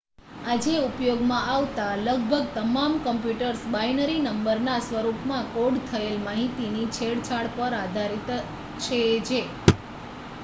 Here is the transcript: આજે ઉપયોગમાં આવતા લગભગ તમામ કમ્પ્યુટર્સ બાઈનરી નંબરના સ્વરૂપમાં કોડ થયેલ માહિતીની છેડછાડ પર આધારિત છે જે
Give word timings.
આજે 0.43 0.71
ઉપયોગમાં 0.83 1.49
આવતા 1.49 1.89
લગભગ 1.99 2.47
તમામ 2.55 2.93
કમ્પ્યુટર્સ 3.03 3.61
બાઈનરી 3.71 4.23
નંબરના 4.23 4.77
સ્વરૂપમાં 4.85 5.51
કોડ 5.51 5.77
થયેલ 5.87 6.17
માહિતીની 6.23 6.87
છેડછાડ 6.93 7.51
પર 7.55 7.75
આધારિત 7.81 8.31
છે 8.81 8.99
જે 9.27 9.43